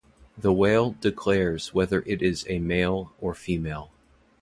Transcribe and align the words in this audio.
The 0.35 0.51
whale 0.51 0.95
declares 0.99 1.75
whether 1.75 2.01
it 2.07 2.23
is 2.23 2.43
a 2.49 2.57
male 2.57 3.13
or 3.21 3.33
a 3.33 3.35
female. 3.35 3.91